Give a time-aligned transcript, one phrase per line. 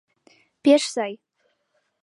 [0.63, 1.13] Пеш сай!